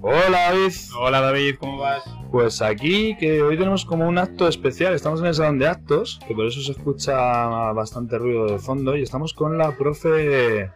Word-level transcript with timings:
Hola 0.00 0.50
David. 0.50 0.72
Hola 0.98 1.20
David, 1.20 1.54
¿cómo 1.58 1.78
vas? 1.78 2.02
Pues 2.30 2.60
aquí 2.62 3.16
que 3.16 3.42
hoy 3.42 3.56
tenemos 3.56 3.84
como 3.84 4.08
un 4.08 4.18
acto 4.18 4.48
especial, 4.48 4.94
estamos 4.94 5.20
en 5.20 5.26
el 5.26 5.34
salón 5.34 5.58
de 5.58 5.68
actos, 5.68 6.18
que 6.26 6.34
por 6.34 6.46
eso 6.46 6.60
se 6.60 6.72
escucha 6.72 7.14
bastante 7.72 8.18
ruido 8.18 8.46
de 8.46 8.58
fondo, 8.58 8.96
y 8.96 9.02
estamos 9.02 9.34
con 9.34 9.58
la 9.58 9.76
profe 9.76 10.70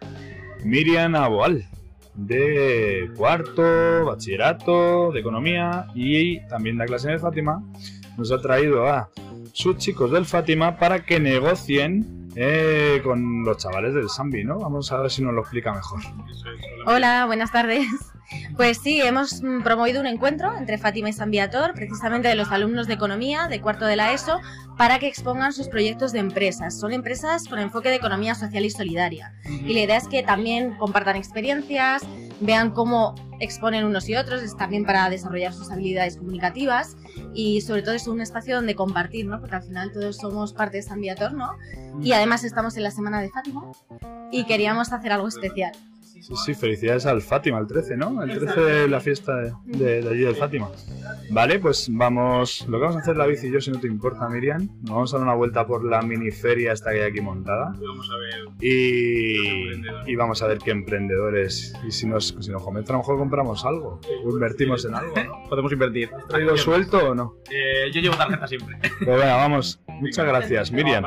Miriam 0.63 1.15
Aboal, 1.15 1.65
de 2.13 3.11
cuarto, 3.17 4.05
bachillerato, 4.05 5.11
de 5.11 5.19
economía, 5.19 5.87
y 5.95 6.39
también 6.47 6.77
la 6.77 6.85
clase 6.85 7.09
de 7.09 7.19
Fátima. 7.19 7.63
Nos 8.17 8.31
ha 8.31 8.39
traído 8.39 8.87
a 8.87 9.09
sus 9.51 9.77
chicos 9.77 10.11
del 10.11 10.25
Fátima 10.25 10.77
para 10.77 11.03
que 11.03 11.19
negocien 11.19 12.16
eh, 12.39 13.01
con 13.03 13.43
los 13.43 13.57
chavales 13.57 13.95
del 13.95 14.09
Sambi, 14.09 14.43
¿no? 14.43 14.59
Vamos 14.59 14.91
a 14.91 14.99
ver 14.99 15.09
si 15.09 15.23
nos 15.23 15.33
lo 15.33 15.41
explica 15.41 15.73
mejor. 15.73 16.01
Hola, 16.85 17.25
buenas 17.25 17.51
tardes. 17.51 17.87
Pues 18.55 18.79
sí, 18.79 19.01
hemos 19.01 19.41
mm, 19.41 19.61
promovido 19.63 20.01
un 20.01 20.07
encuentro 20.07 20.55
entre 20.57 20.77
Fátima 20.77 21.09
y 21.09 21.13
San 21.13 21.31
Viator, 21.31 21.73
precisamente 21.73 22.27
de 22.27 22.35
los 22.35 22.51
alumnos 22.51 22.87
de 22.87 22.93
economía 22.93 23.47
de 23.47 23.61
cuarto 23.61 23.85
de 23.85 23.95
la 23.95 24.13
ESO, 24.13 24.39
para 24.77 24.99
que 24.99 25.07
expongan 25.07 25.53
sus 25.53 25.67
proyectos 25.67 26.11
de 26.11 26.19
empresas. 26.19 26.77
Son 26.79 26.93
empresas 26.93 27.47
con 27.47 27.59
enfoque 27.59 27.89
de 27.89 27.95
economía 27.95 28.35
social 28.35 28.65
y 28.65 28.69
solidaria. 28.69 29.33
Y 29.45 29.73
la 29.73 29.81
idea 29.81 29.97
es 29.97 30.07
que 30.07 30.23
también 30.23 30.75
compartan 30.77 31.15
experiencias, 31.15 32.03
vean 32.39 32.71
cómo 32.71 33.15
exponen 33.39 33.85
unos 33.85 34.09
y 34.09 34.15
otros, 34.15 34.41
es 34.41 34.55
también 34.57 34.85
para 34.85 35.09
desarrollar 35.09 35.53
sus 35.53 35.71
habilidades 35.71 36.17
comunicativas 36.17 36.95
y 37.33 37.61
sobre 37.61 37.81
todo 37.81 37.93
es 37.93 38.07
un 38.07 38.21
espacio 38.21 38.55
donde 38.55 38.75
compartir, 38.75 39.25
¿no? 39.25 39.39
Porque 39.39 39.55
al 39.55 39.63
final 39.63 39.91
todos 39.91 40.17
somos 40.17 40.53
parte 40.53 40.77
de 40.77 40.83
San 40.83 41.01
Viator, 41.01 41.33
¿no? 41.33 41.51
Y 42.01 42.11
además 42.11 42.43
estamos 42.43 42.77
en 42.77 42.83
la 42.83 42.91
Semana 42.91 43.21
de 43.21 43.29
Fátima 43.29 43.63
y 44.31 44.45
queríamos 44.45 44.91
hacer 44.91 45.11
algo 45.11 45.27
especial. 45.27 45.71
Sí, 46.21 46.33
sí, 46.45 46.53
felicidades 46.53 47.05
al 47.05 47.21
Fátima, 47.21 47.59
el 47.59 47.67
13, 47.67 47.97
¿no? 47.97 48.21
El 48.23 48.37
13 48.37 48.61
de 48.61 48.87
la 48.87 48.99
fiesta 48.99 49.35
de, 49.35 49.53
de, 50.01 50.09
allí 50.09 50.21
del 50.21 50.35
Fátima. 50.35 50.69
Vale, 51.29 51.59
pues 51.59 51.87
vamos. 51.91 52.65
Lo 52.67 52.77
que 52.77 52.83
vamos 52.83 52.97
a 52.97 52.99
hacer 52.99 53.15
David 53.15 53.37
y 53.43 53.51
yo, 53.51 53.61
si 53.61 53.71
no 53.71 53.79
te 53.79 53.87
importa, 53.87 54.27
Miriam, 54.29 54.67
nos 54.81 54.91
vamos 54.91 55.13
a 55.13 55.17
dar 55.17 55.25
una 55.25 55.35
vuelta 55.35 55.65
por 55.65 55.83
la 55.83 56.01
mini 56.01 56.31
feria 56.31 56.73
esta 56.73 56.91
que 56.91 57.03
hay 57.03 57.11
aquí 57.11 57.21
montada. 57.21 57.73
Y 57.79 57.85
vamos 57.85 58.09
a 58.11 58.17
ver. 58.17 58.47
Y, 58.61 60.11
y 60.11 60.15
vamos 60.15 60.41
a 60.41 60.47
ver 60.47 60.57
qué 60.59 60.71
emprendedores. 60.71 61.73
Y 61.87 61.91
si 61.91 62.07
nos, 62.07 62.35
si 62.39 62.51
nos 62.51 62.63
convence, 62.63 62.91
a 62.91 62.93
lo 62.93 62.99
mejor 62.99 63.17
compramos 63.17 63.65
algo. 63.65 63.99
O 64.25 64.29
invertimos 64.29 64.85
en 64.85 64.95
algo, 64.95 65.13
¿no? 65.15 65.43
Podemos 65.49 65.71
invertir. 65.71 66.09
¿Has 66.13 66.27
traído 66.27 66.57
suelto 66.57 67.11
o 67.11 67.15
no? 67.15 67.35
Eh, 67.49 67.91
yo 67.93 68.01
llevo 68.01 68.15
tarjeta 68.15 68.47
siempre. 68.47 68.77
Pues 68.79 69.19
venga, 69.19 69.35
vamos. 69.35 69.79
Muchas 69.87 70.25
gracias, 70.25 70.71
Miriam. 70.71 71.03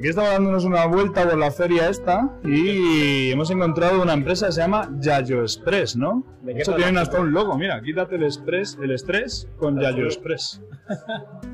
Aquí 0.00 0.08
estamos 0.08 0.30
dándonos 0.30 0.64
una 0.64 0.86
vuelta 0.86 1.28
por 1.28 1.36
la 1.36 1.50
feria 1.50 1.90
esta 1.90 2.26
y 2.42 3.32
hemos 3.32 3.50
encontrado 3.50 4.00
una 4.00 4.14
empresa 4.14 4.46
que 4.46 4.52
se 4.52 4.62
llama 4.62 4.90
Yayo 4.98 5.42
Express, 5.42 5.94
¿no? 5.94 6.24
¿De 6.40 6.52
hecho 6.52 6.74
tienen 6.74 6.96
hasta 6.96 7.20
un 7.20 7.32
logo, 7.32 7.58
mira, 7.58 7.82
quítate 7.82 8.14
el 8.14 8.22
express, 8.22 8.78
el 8.82 8.92
estrés 8.92 9.46
con 9.58 9.78
Yayo 9.78 10.06
Express. 10.06 10.62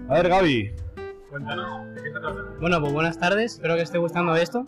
A 0.09 0.15
ver, 0.15 0.29
Gaby, 0.29 0.71
Cuéntanos, 1.29 1.93
¿de 1.97 2.03
qué 2.05 2.11
trata? 2.11 2.45
Bueno, 2.61 2.81
pues 2.81 2.93
buenas 2.93 3.19
tardes, 3.19 3.55
espero 3.55 3.75
que 3.75 3.83
esté 3.83 3.99
gustando 3.99 4.37
esto. 4.37 4.65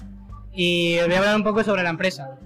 Y 0.53 0.98
os 0.98 1.07
voy 1.07 1.15
a 1.15 1.19
hablar 1.19 1.37
un 1.37 1.45
poco 1.45 1.63
sobre 1.63 1.85
la 1.85 1.91
empresa. 1.91 2.37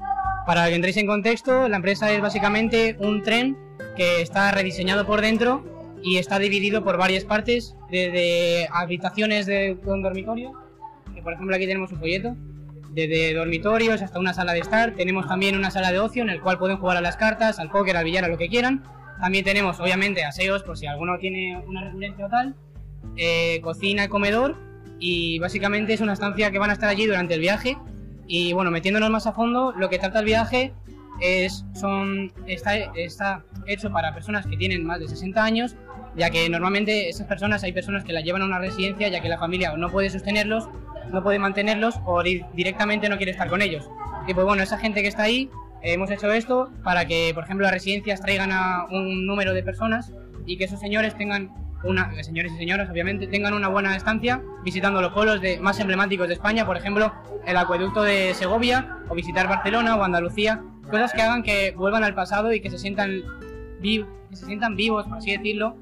Para 0.47 0.69
que 0.69 0.75
entréis 0.75 0.99
en 0.99 1.07
contexto, 1.07 1.67
la 1.67 1.77
empresa 1.77 2.13
es 2.13 2.21
básicamente 2.21 2.95
un 2.99 3.23
tren 3.23 3.57
que 3.97 4.21
está 4.21 4.51
rediseñado 4.51 5.07
por 5.07 5.23
dentro 5.23 5.65
y 6.03 6.19
está 6.19 6.39
dividido 6.39 6.85
por 6.85 6.99
varias 6.99 7.25
partes, 7.25 7.75
desde 7.91 8.69
habitaciones 8.71 9.47
de 9.47 9.79
un 9.87 10.03
dormitorio, 10.03 10.62
por 11.23 11.33
ejemplo 11.33 11.55
aquí 11.55 11.67
tenemos 11.67 11.93
un 11.93 11.99
folleto, 11.99 12.37
desde 12.93 13.35
dormitorios 13.35 14.03
hasta 14.03 14.19
una 14.19 14.35
sala 14.35 14.53
de 14.53 14.61
estar. 14.61 14.95
Tenemos 14.95 15.27
también 15.27 15.57
una 15.57 15.71
sala 15.71 15.93
de 15.93 15.99
ocio 15.99 16.23
en 16.23 16.31
el 16.31 16.41
cual 16.41 16.59
pueden 16.59 16.77
jugar 16.77 16.97
a 16.97 17.01
las 17.01 17.17
cartas, 17.17 17.59
al 17.59 17.71
póker, 17.71 17.97
al 17.97 18.05
billar, 18.05 18.25
a 18.25 18.29
lo 18.29 18.39
que 18.39 18.49
quieran. 18.49 18.83
También 19.21 19.45
tenemos, 19.45 19.81
obviamente, 19.81 20.25
aseos 20.25 20.63
por 20.63 20.77
si 20.77 20.87
alguno 20.87 21.19
tiene 21.19 21.63
una 21.67 21.85
residencia 21.85 22.27
o 22.27 22.29
tal, 22.29 22.55
eh, 23.17 23.61
cocina, 23.63 24.09
comedor 24.09 24.57
y 24.99 25.39
básicamente 25.39 25.93
es 25.93 26.01
una 26.01 26.13
estancia 26.13 26.51
que 26.51 26.59
van 26.59 26.71
a 26.71 26.75
estar 26.75 26.89
allí 26.89 27.07
durante 27.07 27.35
el 27.35 27.41
viaje. 27.41 27.77
Y 28.27 28.53
bueno, 28.53 28.71
metiéndonos 28.71 29.11
más 29.11 29.27
a 29.27 29.33
fondo, 29.33 29.73
lo 29.73 29.89
que 29.89 29.99
trata 29.99 30.21
el 30.21 30.25
viaje 30.25 30.73
es 31.21 31.65
son 31.75 32.33
está, 32.47 32.77
está 32.77 33.45
hecho 33.67 33.91
para 33.91 34.15
personas 34.15 34.47
que 34.47 34.57
tienen 34.57 34.85
más 34.85 35.01
de 35.01 35.09
60 35.09 35.43
años, 35.43 35.77
ya 36.17 36.31
que 36.31 36.49
normalmente 36.49 37.09
esas 37.09 37.27
personas 37.27 37.63
hay 37.65 37.73
personas 37.73 38.05
que 38.05 38.13
las 38.13 38.25
llevan 38.25 38.43
a 38.43 38.47
una 38.47 38.59
residencia 38.59 39.09
ya 39.09 39.21
que 39.21 39.29
la 39.29 39.39
familia 39.39 39.77
no 39.77 39.91
puede 39.91 40.11
sostenerlos, 40.11 40.69
no 41.11 41.23
puede 41.23 41.39
mantenerlos 41.39 41.97
o 42.05 42.23
di- 42.23 42.45
directamente 42.55 43.09
no 43.09 43.17
quiere 43.17 43.33
estar 43.33 43.49
con 43.49 43.63
ellos. 43.63 43.89
Y 44.27 44.35
pues 44.35 44.47
bueno, 44.47 44.63
esa 44.63 44.79
gente 44.79 45.03
que 45.03 45.09
está 45.09 45.25
ahí, 45.25 45.51
hemos 45.83 46.11
hecho 46.11 46.31
esto 46.33 46.71
para 46.85 47.07
que, 47.07 47.33
por 47.35 47.45
ejemplo, 47.45 47.65
las 47.65 47.73
residencias 47.73 48.21
traigan 48.21 48.51
a 48.53 48.87
un 48.91 49.27
número 49.27 49.53
de 49.53 49.63
personas 49.63 50.13
y 50.47 50.57
que 50.57 50.65
esos 50.65 50.79
señores 50.81 51.17
tengan 51.17 51.51
una, 51.85 52.13
señores 52.23 52.53
y 52.53 52.57
señoras 52.59 52.89
obviamente, 52.91 53.27
tengan 53.27 53.55
una 53.55 53.67
buena 53.69 53.97
estancia 53.97 54.41
visitando 54.65 55.01
los 55.03 55.13
polos 55.13 55.41
de, 55.41 55.59
más 55.59 55.81
emblemáticos 55.81 56.29
de 56.29 56.35
España, 56.35 56.65
por 56.65 56.77
ejemplo, 56.77 57.13
el 57.45 57.57
acueducto 57.57 58.03
de 58.05 58.35
Segovia, 58.35 58.99
o 59.09 59.15
visitar 59.17 59.49
Barcelona 59.49 59.97
o 59.97 60.05
Andalucía, 60.05 60.63
cosas 60.89 61.13
que 61.13 61.23
hagan 61.23 61.43
que 61.43 61.73
vuelvan 61.77 62.05
al 62.05 62.15
pasado 62.15 62.53
y 62.53 62.61
que 62.61 62.71
se 62.71 62.79
sientan, 62.79 63.23
vi- 63.81 64.05
que 64.31 64.37
se 64.37 64.47
sientan 64.47 64.77
vivos, 64.77 65.07
por 65.09 65.19
así 65.19 65.33
decirlo. 65.33 65.75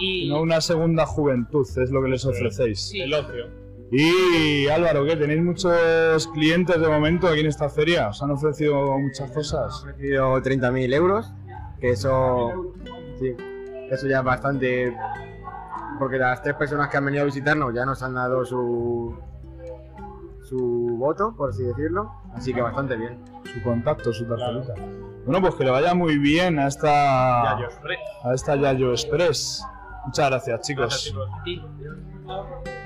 Y 0.00 0.30
no 0.30 0.40
una 0.40 0.62
segunda 0.62 1.04
juventud, 1.04 1.66
es 1.76 1.90
lo 1.90 2.02
que 2.02 2.08
les 2.08 2.24
ofrecéis. 2.24 2.80
Sí. 2.80 3.02
El 3.02 3.12
ocio. 3.12 3.46
Y 3.90 4.66
Álvaro, 4.68 5.04
¿qué? 5.04 5.16
¿Tenéis 5.16 5.42
muchos 5.42 6.26
clientes 6.28 6.80
de 6.80 6.88
momento 6.88 7.28
aquí 7.28 7.40
en 7.40 7.46
esta 7.46 7.68
feria? 7.68 8.08
¿Os 8.08 8.22
han 8.22 8.30
ofrecido 8.30 8.98
muchas 8.98 9.30
cosas? 9.30 9.74
ofrecido 9.82 10.36
30.000 10.38 10.94
euros, 10.94 11.32
que 11.80 11.90
eso, 11.90 12.74
sí, 13.18 13.36
eso 13.90 14.06
ya 14.08 14.18
es 14.18 14.24
bastante, 14.24 14.96
porque 15.98 16.18
las 16.18 16.42
tres 16.42 16.56
personas 16.56 16.88
que 16.88 16.96
han 16.96 17.04
venido 17.04 17.22
a 17.22 17.26
visitarnos 17.26 17.72
ya 17.74 17.84
nos 17.84 18.02
han 18.02 18.14
dado 18.14 18.44
su, 18.44 19.16
su 20.42 20.96
voto, 20.98 21.34
por 21.36 21.50
así 21.50 21.62
decirlo, 21.62 22.10
así 22.34 22.52
que 22.52 22.62
bastante 22.62 22.96
bien. 22.96 23.18
Su 23.52 23.62
contacto, 23.62 24.12
su 24.12 24.26
tarjetita. 24.26 24.74
Bueno, 25.24 25.40
pues 25.40 25.54
que 25.54 25.64
le 25.64 25.70
vaya 25.70 25.94
muy 25.94 26.18
bien 26.18 26.58
a 26.58 26.66
esta, 26.66 27.54
Yayo 27.54 27.66
Express. 27.66 28.00
a 28.24 28.34
esta 28.34 28.56
Yayo 28.56 28.90
Express. 28.90 29.64
Muchas 30.06 30.30
gracias, 30.30 30.60
chicos. 30.62 31.12
Gracias, 31.14 31.44
chicos. 31.44 32.83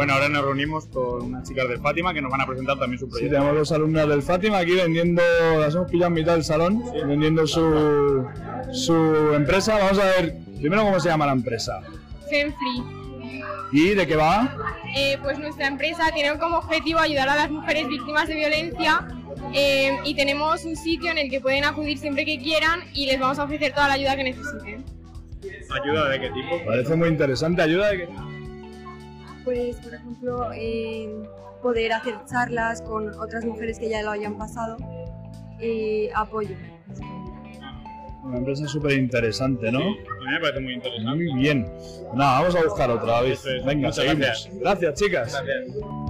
Bueno, 0.00 0.14
ahora 0.14 0.30
nos 0.30 0.42
reunimos 0.46 0.86
con 0.86 1.24
unas 1.24 1.46
chicas 1.46 1.68
de 1.68 1.76
Fátima 1.76 2.14
que 2.14 2.22
nos 2.22 2.30
van 2.32 2.40
a 2.40 2.46
presentar 2.46 2.78
también 2.78 2.98
su 2.98 3.04
Sí, 3.04 3.10
proyecto. 3.10 3.34
tenemos 3.36 3.54
dos 3.58 3.70
alumnas 3.72 4.08
del 4.08 4.22
Fátima 4.22 4.56
aquí 4.56 4.72
vendiendo, 4.74 5.20
las 5.58 5.74
hemos 5.74 5.90
pillado 5.90 6.06
en 6.06 6.14
mitad 6.14 6.32
del 6.32 6.42
salón, 6.44 6.82
vendiendo 7.06 7.46
su, 7.46 8.26
su 8.72 8.94
empresa. 9.34 9.76
Vamos 9.76 9.98
a 9.98 10.04
ver 10.06 10.36
primero 10.58 10.84
cómo 10.84 10.98
se 11.00 11.10
llama 11.10 11.26
la 11.26 11.32
empresa. 11.32 11.82
Femfree. 12.30 12.82
¿Y 13.72 13.88
de 13.94 14.06
qué 14.06 14.16
va? 14.16 14.56
Eh, 14.96 15.18
pues 15.22 15.38
nuestra 15.38 15.66
empresa 15.66 16.10
tiene 16.14 16.38
como 16.38 16.56
objetivo 16.56 16.98
ayudar 16.98 17.28
a 17.28 17.36
las 17.36 17.50
mujeres 17.50 17.86
víctimas 17.86 18.26
de 18.26 18.36
violencia 18.36 19.06
eh, 19.52 19.98
y 20.06 20.14
tenemos 20.14 20.64
un 20.64 20.76
sitio 20.76 21.10
en 21.10 21.18
el 21.18 21.28
que 21.28 21.42
pueden 21.42 21.64
acudir 21.66 21.98
siempre 21.98 22.24
que 22.24 22.38
quieran 22.38 22.80
y 22.94 23.04
les 23.04 23.20
vamos 23.20 23.38
a 23.38 23.44
ofrecer 23.44 23.74
toda 23.74 23.88
la 23.88 23.94
ayuda 23.94 24.16
que 24.16 24.24
necesiten. 24.24 24.82
¿Ayuda 25.68 26.08
de 26.08 26.20
qué 26.20 26.30
tipo? 26.30 26.64
Parece 26.64 26.96
muy 26.96 27.08
interesante. 27.08 27.60
¿Ayuda 27.60 27.90
de 27.90 27.98
qué? 27.98 28.08
Pues, 29.44 29.76
por 29.76 29.94
ejemplo, 29.94 30.52
eh, 30.54 31.08
poder 31.62 31.92
hacer 31.92 32.14
charlas 32.30 32.82
con 32.82 33.08
otras 33.18 33.44
mujeres 33.44 33.78
que 33.78 33.88
ya 33.88 34.02
lo 34.02 34.10
hayan 34.10 34.36
pasado 34.38 34.76
y 35.60 36.08
apoyo. 36.14 36.56
Una 38.22 38.36
empresa 38.38 38.68
súper 38.68 38.92
interesante, 38.92 39.72
¿no? 39.72 39.80
A 39.80 39.82
mí 39.82 40.30
me 40.32 40.40
parece 40.40 40.60
muy 40.60 40.74
interesante. 40.74 41.10
Muy 41.10 41.34
bien. 41.40 41.66
Nada, 42.14 42.40
vamos 42.40 42.56
a 42.56 42.62
buscar 42.64 42.90
otra 42.90 43.22
vez. 43.22 43.42
Venga, 43.64 43.88
Muchas 43.88 43.96
seguimos. 43.96 44.18
gracias. 44.18 44.58
gracias 44.60 44.94
chicas. 44.94 45.42
Gracias. 45.42 46.09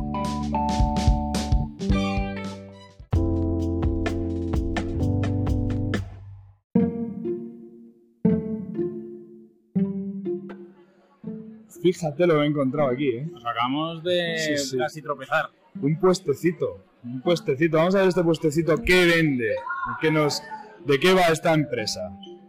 Fíjate 11.82 12.26
lo 12.26 12.34
que 12.34 12.40
he 12.42 12.46
encontrado 12.46 12.90
aquí, 12.90 13.08
¿eh? 13.08 13.26
Nos 13.32 13.44
acabamos 13.44 14.02
de 14.02 14.36
Sí, 14.38 14.58
sí. 14.58 14.78
casi 14.78 15.00
tropezar. 15.02 15.50
Un 15.80 15.98
puestecito. 15.98 16.84
Un 17.02 17.22
puestecito. 17.22 17.78
Vamos 17.78 17.94
a 17.94 17.98
ver 18.00 18.08
este 18.08 18.22
puestecito 18.22 18.76
qué 18.84 19.06
vende. 19.06 19.54
¿Qué 20.00 20.10
nos, 20.10 20.42
¿De 20.84 20.98
qué 21.00 21.14
va 21.14 21.22
esta 21.28 21.54
empresa? 21.54 22.00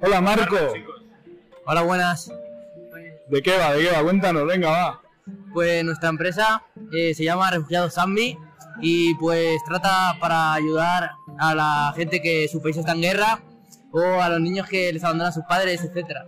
Hola 0.01 0.19
Marco. 0.21 0.57
Hola, 1.65 1.81
buenas. 1.83 2.31
¿De 3.29 3.41
qué 3.41 3.57
va? 3.57 3.73
¿De 3.73 3.83
qué 3.83 3.91
va? 3.91 4.03
Cuéntanos, 4.03 4.45
venga, 4.45 4.69
va. 4.69 5.01
Pues 5.53 5.83
nuestra 5.85 6.09
empresa 6.09 6.63
eh, 6.91 7.13
se 7.13 7.23
llama 7.23 7.49
Refugiados 7.51 7.93
Zambi 7.93 8.37
y 8.81 9.15
pues 9.15 9.63
trata 9.65 10.17
para 10.19 10.53
ayudar 10.53 11.11
a 11.39 11.55
la 11.55 11.93
gente 11.95 12.21
que 12.21 12.47
su 12.49 12.61
país 12.61 12.75
está 12.77 12.91
en 12.93 13.01
guerra 13.01 13.41
o 13.93 14.21
a 14.21 14.27
los 14.29 14.41
niños 14.41 14.67
que 14.67 14.91
les 14.91 15.03
abandonan 15.03 15.31
sus 15.31 15.43
padres, 15.45 15.81
etcétera. 15.83 16.25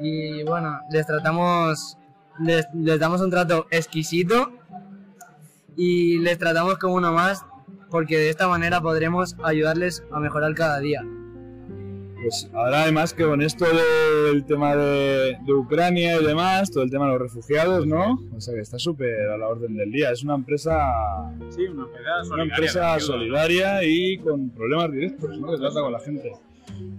Y 0.00 0.42
bueno, 0.44 0.80
les 0.90 1.06
tratamos, 1.06 1.96
les, 2.40 2.66
les 2.74 2.98
damos 2.98 3.20
un 3.20 3.30
trato 3.30 3.66
exquisito 3.70 4.52
y 5.76 6.18
les 6.18 6.38
tratamos 6.38 6.78
como 6.78 6.94
uno 6.94 7.12
más 7.12 7.44
porque 7.90 8.16
de 8.18 8.30
esta 8.30 8.48
manera 8.48 8.80
podremos 8.80 9.36
ayudarles 9.42 10.02
a 10.10 10.18
mejorar 10.20 10.54
cada 10.54 10.80
día. 10.80 11.02
Pues 12.22 12.48
ahora 12.54 12.82
además 12.84 13.12
que 13.14 13.24
con 13.24 13.42
esto 13.42 13.64
del 14.30 14.44
tema 14.44 14.76
de, 14.76 15.36
de 15.44 15.52
Ucrania 15.52 16.20
y 16.20 16.24
demás, 16.24 16.70
todo 16.70 16.84
el 16.84 16.90
tema 16.90 17.06
de 17.06 17.12
los 17.12 17.20
refugiados, 17.22 17.84
¿no? 17.84 18.22
O 18.34 18.40
sea 18.40 18.54
que 18.54 18.60
está 18.60 18.78
súper 18.78 19.28
a 19.28 19.36
la 19.36 19.48
orden 19.48 19.76
del 19.76 19.90
día. 19.90 20.12
Es 20.12 20.22
una 20.22 20.36
empresa, 20.36 20.78
Sí, 21.50 21.66
una 21.66 21.84
solidaria. 21.84 22.32
una 22.32 22.42
empresa 22.44 23.00
solidaria 23.00 23.84
y 23.84 24.18
con 24.18 24.50
problemas 24.50 24.92
directos, 24.92 25.36
¿no? 25.38 25.50
Que 25.50 25.58
trata 25.58 25.80
con 25.80 25.92
la 25.92 25.98
gente. 26.00 26.32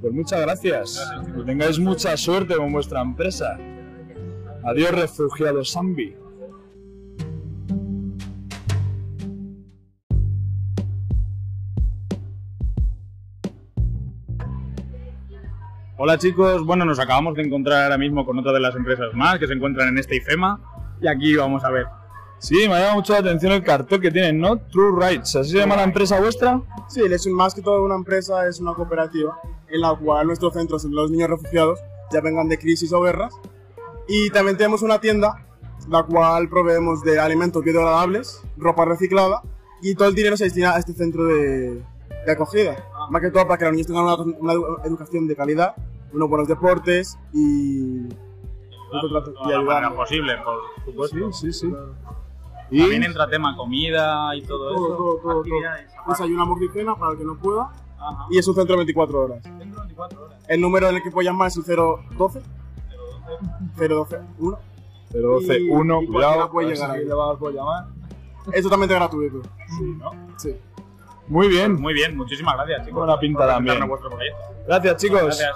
Pues 0.01 0.13
muchas 0.13 0.41
gracias. 0.41 1.13
Que 1.35 1.43
tengáis 1.43 1.79
mucha 1.79 2.17
suerte 2.17 2.55
con 2.55 2.71
vuestra 2.71 3.01
empresa. 3.01 3.57
Adiós, 4.65 4.91
refugiados 4.91 5.71
Zambi. 5.71 6.15
Hola 15.95 16.17
chicos, 16.17 16.65
bueno, 16.65 16.83
nos 16.83 16.99
acabamos 16.99 17.35
de 17.35 17.43
encontrar 17.43 17.83
ahora 17.83 17.97
mismo 17.97 18.25
con 18.25 18.37
otra 18.37 18.51
de 18.51 18.59
las 18.59 18.75
empresas 18.75 19.13
más 19.13 19.39
que 19.39 19.47
se 19.47 19.53
encuentran 19.53 19.87
en 19.87 19.99
este 19.99 20.17
IFEMA 20.17 20.59
y 21.01 21.07
aquí 21.07 21.35
vamos 21.35 21.63
a 21.63 21.69
ver. 21.69 21.85
Sí, 22.39 22.67
me 22.67 22.73
ha 22.73 22.79
llamado 22.79 22.95
mucho 22.95 23.13
la 23.13 23.19
atención 23.19 23.53
el 23.53 23.63
cartel 23.63 24.01
que 24.01 24.11
tienen, 24.11 24.37
¿no? 24.37 24.57
True 24.57 24.99
Rights. 24.99 25.37
¿Así 25.37 25.51
se 25.51 25.59
llama 25.59 25.77
la 25.77 25.83
empresa 25.83 26.19
vuestra? 26.19 26.59
Sí, 26.89 27.01
es 27.09 27.25
más 27.27 27.55
que 27.55 27.61
todo 27.61 27.85
una 27.85 27.95
empresa, 27.95 28.45
es 28.49 28.59
una 28.59 28.73
cooperativa 28.73 29.39
en 29.73 29.81
la 29.81 29.95
cual 29.95 30.27
nuestros 30.27 30.53
centros, 30.53 30.83
los 30.85 31.09
niños 31.11 31.29
refugiados, 31.29 31.79
ya 32.11 32.21
vengan 32.21 32.47
de 32.47 32.57
crisis 32.59 32.93
o 32.93 33.01
guerras. 33.01 33.33
Y 34.07 34.29
también 34.29 34.55
tenemos 34.55 34.81
una 34.83 34.99
tienda, 35.01 35.45
la 35.89 36.03
cual 36.03 36.47
proveemos 36.47 37.01
de 37.01 37.19
alimentos 37.19 37.63
biodegradables, 37.63 38.41
ropa 38.57 38.85
reciclada, 38.85 39.41
y 39.81 39.95
todo 39.95 40.07
el 40.09 40.15
dinero 40.15 40.37
se 40.37 40.45
destina 40.45 40.75
a 40.75 40.79
este 40.79 40.93
centro 40.93 41.25
de, 41.25 41.81
de 42.25 42.31
acogida. 42.31 42.85
Más 43.09 43.21
que 43.21 43.31
todo 43.31 43.45
para 43.47 43.57
que 43.57 43.65
los 43.65 43.73
niños 43.73 43.87
tengan 43.87 44.03
una, 44.05 44.15
una 44.39 44.53
edu- 44.53 44.85
educación 44.85 45.27
de 45.27 45.35
calidad, 45.35 45.75
unos 46.13 46.29
buenos 46.29 46.47
deportes 46.47 47.17
y... 47.33 48.07
y 48.07 49.51
ayudarnos. 49.51 49.93
posible, 49.93 50.33
por 50.45 50.85
supuesto. 50.85 51.33
Sí, 51.33 51.51
sí. 51.51 51.73
También 52.69 53.03
entra 53.03 53.27
tema 53.27 53.55
comida 53.57 54.35
y 54.35 54.43
todo, 54.43 54.73
Todo, 54.73 54.85
eso. 54.87 54.95
todo, 54.95 55.17
todo, 55.17 55.43
todo. 55.43 56.63
y 56.63 56.69
cena 56.69 56.95
para 56.95 57.11
el 57.13 57.17
que 57.17 57.25
no 57.25 57.35
pueda. 57.37 57.71
Ajá. 58.07 58.25
Y 58.29 58.37
es 58.37 58.47
un 58.47 58.55
centro 58.55 58.73
de 58.73 58.77
24 58.77 59.19
horas. 59.21 59.43
Dentro 59.43 59.81
de 59.81 59.87
24 59.87 60.23
horas. 60.25 60.39
El 60.47 60.61
número 60.61 60.89
en 60.89 60.95
el 60.95 61.03
que 61.03 61.11
puedes 61.11 61.29
llamar 61.29 61.47
es 61.49 61.57
el 61.57 61.63
012 61.65 62.41
012 63.77 64.19
1. 64.39 64.59
012 65.11 65.59
Y- 65.59 65.69
1, 65.69 66.01
y 66.01 66.07
cuidado. 66.07 66.51
puede 66.51 66.67
llegar 66.73 66.91
si 66.91 66.97
ahí. 66.99 67.05
le 67.05 67.13
va 67.13 67.31
a 67.31 67.35
poder 67.37 67.55
llamar. 67.55 67.85
Es 68.51 68.63
totalmente 68.63 68.93
gratuito. 68.95 69.41
Sí, 69.77 69.83
¿no? 69.97 70.11
Sí. 70.37 70.55
Muy 71.27 71.47
bien. 71.47 71.79
Muy 71.81 71.93
bien, 71.93 72.17
muchísimas 72.17 72.55
gracias 72.55 72.85
chicos. 72.85 72.99
Buena 72.99 73.17
pinta 73.19 73.39
por 73.39 73.47
también. 73.47 73.77
presentarnos 73.77 73.89
vuestro 73.89 74.09
proyecto. 74.09 74.63
Gracias, 74.67 74.97
chicos. 74.97 75.21
Gracias. 75.23 75.51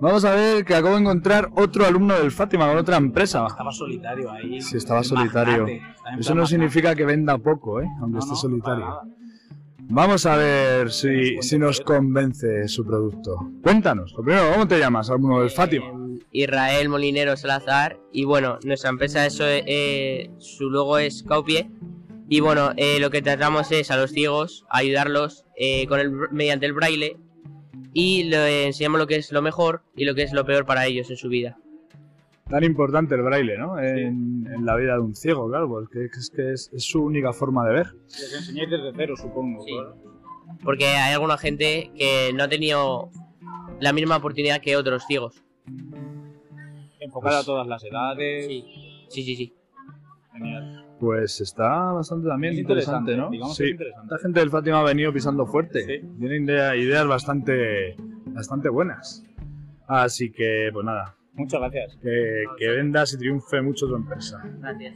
Vamos 0.00 0.24
a 0.24 0.34
ver 0.34 0.64
que 0.64 0.74
acabo 0.74 0.94
de 0.94 1.02
encontrar 1.02 1.50
otro 1.56 1.84
alumno 1.84 2.18
del 2.18 2.30
Fátima 2.30 2.66
con 2.68 2.78
otra 2.78 2.96
empresa. 2.96 3.46
Estaba 3.46 3.70
solitario 3.70 4.30
ahí. 4.30 4.60
Sí, 4.62 4.78
estaba 4.78 5.00
Es 5.00 5.08
solitario. 5.08 5.66
Eso 6.18 6.34
no 6.34 6.46
significa 6.46 6.94
que 6.94 7.04
venda 7.04 7.36
poco, 7.36 7.80
¿eh? 7.82 7.86
Aunque 8.00 8.14
No, 8.14 8.18
esté 8.20 8.30
no, 8.30 8.36
solitario. 8.36 9.00
Vamos 9.92 10.24
a 10.24 10.36
ver 10.36 10.90
si, 10.90 11.42
si 11.42 11.58
nos 11.58 11.80
convence 11.80 12.66
su 12.68 12.86
producto. 12.86 13.36
Cuéntanos, 13.62 14.14
lo 14.16 14.22
primero, 14.22 14.52
¿cómo 14.52 14.66
te 14.66 14.78
llamas, 14.78 15.10
alumno 15.10 15.40
del 15.40 15.50
Fátima? 15.50 15.86
Israel 16.32 16.88
Molinero 16.88 17.36
Salazar 17.36 17.98
y 18.12 18.24
bueno, 18.24 18.58
nuestra 18.64 18.90
empresa 18.90 19.26
eso 19.26 19.44
eh, 19.46 20.30
su 20.38 20.70
logo 20.70 20.98
es 20.98 21.24
Caupie 21.24 21.68
y 22.28 22.38
bueno, 22.38 22.70
eh, 22.76 23.00
lo 23.00 23.10
que 23.10 23.20
tratamos 23.20 23.72
es 23.72 23.90
a 23.90 23.96
los 23.96 24.12
ciegos 24.12 24.64
ayudarlos 24.70 25.44
eh, 25.56 25.88
con 25.88 25.98
el, 25.98 26.12
mediante 26.30 26.66
el 26.66 26.72
braille 26.72 27.16
y 27.92 28.24
le 28.24 28.66
enseñamos 28.66 28.98
lo 29.00 29.06
que 29.06 29.16
es 29.16 29.32
lo 29.32 29.42
mejor 29.42 29.82
y 29.96 30.04
lo 30.04 30.14
que 30.14 30.22
es 30.22 30.32
lo 30.32 30.44
peor 30.44 30.64
para 30.66 30.86
ellos 30.86 31.10
en 31.10 31.16
su 31.16 31.28
vida. 31.28 31.58
Tan 32.48 32.64
importante 32.64 33.14
el 33.14 33.22
braille, 33.22 33.56
¿no? 33.56 33.78
En, 33.78 34.44
en 34.52 34.66
la 34.66 34.74
vida 34.76 34.94
de 34.94 35.00
un 35.00 35.14
ciego, 35.14 35.48
claro, 35.48 35.68
porque 35.68 36.06
es 36.06 36.30
que 36.34 36.52
es, 36.52 36.70
es 36.72 36.82
su 36.82 37.02
única 37.02 37.32
forma 37.32 37.64
de 37.68 37.74
ver. 37.74 37.86
Les 38.08 38.34
enseñáis 38.34 38.70
desde 38.70 38.92
cero, 38.96 39.14
supongo. 39.16 39.62
Sí. 39.62 39.72
claro. 39.72 39.96
Porque 40.64 40.86
hay 40.86 41.12
alguna 41.14 41.38
gente 41.38 41.92
que 41.96 42.32
no 42.34 42.42
ha 42.44 42.48
tenido 42.48 43.10
la 43.78 43.92
misma 43.92 44.16
oportunidad 44.16 44.60
que 44.60 44.76
otros 44.76 45.04
ciegos. 45.06 45.42
Enfocada 46.98 47.36
Pues- 47.36 47.42
a 47.42 47.46
todas 47.46 47.66
las 47.68 47.84
edades. 47.84 48.46
Sí, 48.46 48.64
sí, 49.08 49.22
sí. 49.22 49.36
sí. 49.36 49.52
Pues 51.00 51.40
está 51.40 51.92
bastante 51.92 52.28
también 52.28 52.52
Es 52.52 52.58
interesante, 52.60 53.12
interesante, 53.12 53.16
¿no? 53.16 53.30
digamos 53.30 53.56
que 53.56 53.64
sí. 53.64 53.68
es 53.68 53.72
interesante. 53.72 54.08
La 54.14 54.18
gente 54.20 54.40
del 54.40 54.50
Fátima 54.50 54.80
ha 54.80 54.84
venido 54.84 55.12
pisando 55.12 55.46
fuerte. 55.46 55.82
Sí. 55.84 56.06
Tienen 56.18 56.44
idea- 56.44 56.76
ideas 56.76 57.06
bastante, 57.06 57.96
bastante 58.26 58.68
buenas. 58.68 59.24
Así 59.88 60.30
que, 60.30 60.68
pues 60.72 60.84
nada, 60.84 61.16
Muchas 61.34 61.58
gracias. 61.60 61.96
que, 62.02 62.44
que 62.58 62.68
vendas 62.68 63.14
y 63.14 63.18
triunfe 63.18 63.62
mucho 63.62 63.86
tu 63.88 63.96
empresa. 63.96 64.42
Gracias. 64.60 64.94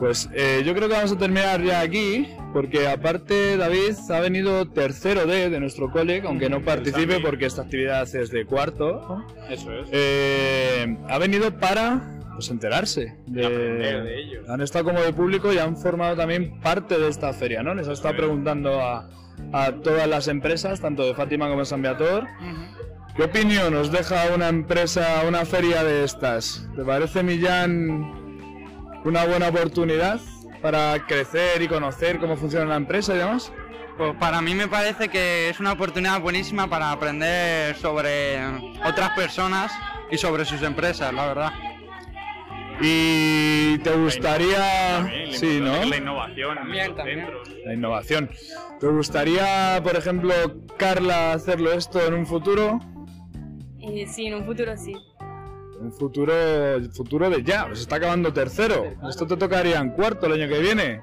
Pues 0.00 0.30
eh, 0.32 0.62
yo 0.64 0.74
creo 0.74 0.88
que 0.88 0.94
vamos 0.94 1.12
a 1.12 1.18
terminar 1.18 1.62
ya 1.62 1.80
aquí, 1.80 2.26
porque 2.54 2.88
aparte 2.88 3.58
David 3.58 3.96
ha 4.08 4.20
venido 4.20 4.66
tercero 4.66 5.26
D 5.26 5.50
de 5.50 5.60
nuestro 5.60 5.90
cole, 5.90 6.22
aunque 6.24 6.48
no 6.48 6.62
participe 6.62 7.12
Sambi. 7.12 7.26
porque 7.26 7.44
esta 7.44 7.62
actividad 7.62 8.02
es 8.16 8.30
de 8.30 8.46
cuarto. 8.46 9.26
Eso 9.50 9.70
es. 9.74 9.88
Eh, 9.92 10.96
ha 11.06 11.18
venido 11.18 11.54
para 11.60 12.18
pues, 12.32 12.48
enterarse. 12.50 13.14
De, 13.26 13.44
aprender 13.44 14.02
de 14.04 14.20
ellos. 14.20 14.48
Han 14.48 14.62
estado 14.62 14.86
como 14.86 15.02
de 15.02 15.12
público 15.12 15.52
y 15.52 15.58
han 15.58 15.76
formado 15.76 16.16
también 16.16 16.58
parte 16.60 16.98
de 16.98 17.06
esta 17.06 17.34
feria, 17.34 17.62
¿no? 17.62 17.74
Les 17.74 17.86
ha 17.86 17.92
estado 17.92 18.14
es. 18.14 18.20
preguntando 18.20 18.80
a, 18.80 19.06
a 19.52 19.72
todas 19.82 20.08
las 20.08 20.28
empresas, 20.28 20.80
tanto 20.80 21.06
de 21.06 21.14
Fátima 21.14 21.48
como 21.48 21.60
de 21.60 21.66
San 21.66 21.82
Beator, 21.82 22.26
¿qué 23.16 23.24
opinión 23.24 23.74
os 23.74 23.92
deja 23.92 24.34
una 24.34 24.48
empresa, 24.48 25.24
una 25.28 25.44
feria 25.44 25.84
de 25.84 26.04
estas? 26.04 26.66
¿Te 26.74 26.84
parece, 26.84 27.22
Millán, 27.22 28.19
una 29.04 29.24
buena 29.26 29.48
oportunidad 29.48 30.20
para 30.62 31.06
crecer 31.06 31.62
y 31.62 31.68
conocer 31.68 32.18
cómo 32.18 32.36
funciona 32.36 32.66
la 32.66 32.76
empresa 32.76 33.14
y 33.14 33.18
demás? 33.18 33.52
Pues 33.96 34.14
para 34.16 34.40
mí 34.40 34.54
me 34.54 34.68
parece 34.68 35.08
que 35.08 35.50
es 35.50 35.60
una 35.60 35.72
oportunidad 35.72 36.20
buenísima 36.20 36.68
para 36.68 36.90
aprender 36.90 37.76
sobre 37.76 38.38
otras 38.86 39.10
personas 39.10 39.72
y 40.10 40.16
sobre 40.16 40.44
sus 40.44 40.62
empresas, 40.62 41.12
la 41.12 41.26
verdad. 41.26 41.52
¿Y 42.80 43.76
te 43.78 43.90
gustaría...? 43.90 45.00
También, 45.02 45.32
Sí, 45.34 45.60
¿no? 45.60 45.84
La 45.84 45.96
innovación 45.96 46.54
También, 46.56 46.94
también. 46.94 47.28
La 47.66 47.74
innovación. 47.74 48.30
¿Te 48.80 48.86
gustaría, 48.86 49.80
por 49.82 49.96
ejemplo, 49.96 50.32
Carla, 50.78 51.32
hacerlo 51.34 51.72
esto 51.72 52.04
en 52.06 52.14
un 52.14 52.26
futuro? 52.26 52.80
Eh, 53.80 54.06
sí, 54.08 54.26
en 54.26 54.34
un 54.34 54.46
futuro 54.46 54.74
sí. 54.78 54.94
Un 55.80 55.92
futuro, 55.92 56.34
futuro 56.92 57.30
de 57.30 57.42
ya, 57.42 57.66
se 57.72 57.80
está 57.80 57.96
acabando 57.96 58.32
tercero. 58.34 58.92
Esto 59.08 59.26
te 59.26 59.36
tocaría 59.38 59.78
en 59.78 59.90
cuarto 59.90 60.26
el 60.26 60.32
año 60.32 60.46
que 60.46 60.60
viene. 60.60 61.00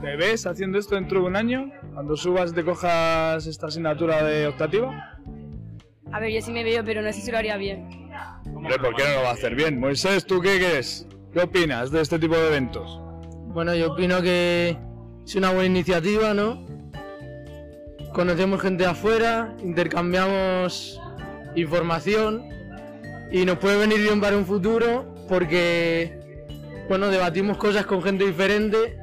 ¿Te 0.00 0.16
ves 0.16 0.46
haciendo 0.46 0.78
esto 0.78 0.94
dentro 0.94 1.20
de 1.20 1.26
un 1.26 1.36
año? 1.36 1.70
Cuando 1.92 2.16
subas 2.16 2.52
y 2.52 2.54
te 2.54 2.64
cojas 2.64 3.46
esta 3.46 3.66
asignatura 3.66 4.24
de 4.24 4.46
optativa. 4.46 5.18
A 6.10 6.20
ver, 6.20 6.32
yo 6.32 6.40
sí 6.40 6.52
me 6.52 6.64
veo, 6.64 6.82
pero 6.84 7.02
no 7.02 7.12
sé 7.12 7.20
si 7.20 7.30
lo 7.30 7.36
haría 7.36 7.58
bien. 7.58 8.10
Hombre, 8.54 8.78
¿por 8.78 8.94
qué 8.94 9.02
no 9.04 9.16
lo 9.16 9.22
va 9.24 9.28
a 9.28 9.32
hacer 9.34 9.54
bien? 9.54 9.78
Moisés, 9.78 10.24
¿tú 10.24 10.40
qué 10.40 10.56
crees? 10.56 11.06
¿Qué 11.32 11.40
opinas 11.40 11.90
de 11.90 12.00
este 12.00 12.18
tipo 12.18 12.34
de 12.34 12.46
eventos? 12.48 12.98
Bueno, 13.48 13.74
yo 13.74 13.92
opino 13.92 14.22
que 14.22 14.78
es 15.26 15.34
una 15.34 15.52
buena 15.52 15.66
iniciativa, 15.66 16.32
¿no? 16.32 16.66
Conocemos 18.14 18.62
gente 18.62 18.86
afuera, 18.86 19.54
intercambiamos 19.62 20.98
información 21.54 22.48
y 23.32 23.44
nos 23.46 23.58
puede 23.58 23.78
venir 23.78 24.00
bien 24.00 24.20
para 24.20 24.36
un 24.36 24.44
futuro 24.44 25.14
porque, 25.28 26.20
bueno, 26.88 27.08
debatimos 27.08 27.56
cosas 27.56 27.86
con 27.86 28.02
gente 28.02 28.26
diferente 28.26 28.98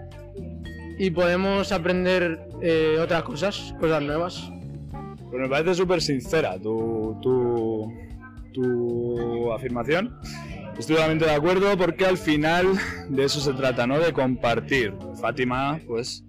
y 0.99 1.09
podemos 1.09 1.71
aprender 1.71 2.39
eh, 2.61 2.97
otras 3.01 3.23
cosas, 3.23 3.73
cosas 3.79 4.03
nuevas. 4.03 4.51
Pues 5.29 5.41
me 5.41 5.49
parece 5.49 5.73
súper 5.73 6.01
sincera 6.01 6.59
tu, 6.59 7.17
tu, 7.21 7.91
tu 8.53 9.51
afirmación. 9.51 10.19
Estoy 10.77 10.95
totalmente 10.95 11.25
de 11.25 11.33
acuerdo 11.33 11.75
porque 11.77 12.05
al 12.05 12.17
final 12.17 12.67
de 13.09 13.23
eso 13.23 13.39
se 13.39 13.53
trata, 13.53 13.85
¿no? 13.87 13.99
De 13.99 14.13
compartir. 14.13 14.93
Fátima, 15.19 15.79
pues, 15.87 16.23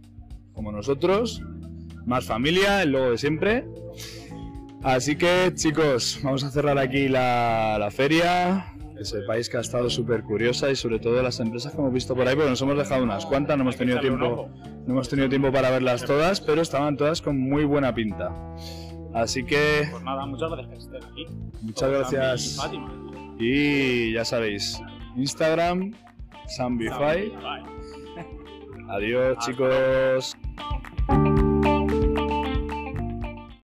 como 0.52 0.72
nosotros, 0.72 1.42
más 2.04 2.24
familia, 2.24 2.82
el 2.82 2.92
logo 2.92 3.10
de 3.12 3.18
siempre. 3.18 3.64
Así 4.82 5.16
que, 5.16 5.52
chicos, 5.54 6.20
vamos 6.22 6.42
a 6.42 6.50
cerrar 6.50 6.78
aquí 6.78 7.08
la, 7.08 7.76
la 7.78 7.90
feria. 7.90 8.72
Que 8.96 9.04
sepáis 9.04 9.48
que 9.48 9.56
ha 9.56 9.60
estado 9.60 9.88
súper 9.88 10.22
curiosa 10.22 10.70
y 10.70 10.76
sobre 10.76 10.98
todo 10.98 11.22
las 11.22 11.40
empresas 11.40 11.72
que 11.72 11.78
hemos 11.78 11.92
visto 11.92 12.14
por 12.14 12.26
ahí, 12.28 12.34
porque 12.34 12.50
nos 12.50 12.60
hemos 12.60 12.76
dejado 12.76 13.02
unas 13.02 13.24
cuantas, 13.24 13.56
no 13.56 13.62
hemos 13.62 13.76
tenido 13.76 13.98
tiempo, 14.00 14.50
no 14.86 14.92
hemos 14.92 15.08
tenido 15.08 15.28
tiempo 15.28 15.50
para 15.50 15.70
verlas 15.70 16.04
todas, 16.04 16.40
pero 16.40 16.60
estaban 16.60 16.96
todas 16.96 17.22
con 17.22 17.38
muy 17.38 17.64
buena 17.64 17.94
pinta. 17.94 18.30
Así 19.14 19.42
que 19.44 19.88
Pues 19.90 20.02
nada, 20.02 20.26
muchas 20.26 20.50
gracias 20.50 20.70
que 20.70 20.96
estén 20.96 21.10
aquí. 21.10 21.26
Muchas 21.62 21.90
gracias. 21.90 22.60
Y 23.38 24.12
ya 24.12 24.24
sabéis, 24.24 24.80
Instagram, 25.16 25.94
Sambify. 26.46 27.32
Adiós, 28.88 29.38
chicos. 29.38 30.36